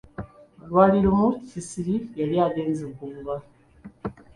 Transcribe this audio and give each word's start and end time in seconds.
Lwali 0.67 0.97
lumu 1.03 1.27
Kisiri 1.47 1.95
yali 2.19 2.35
agenze 2.47 2.81
okuvuba. 2.91 3.35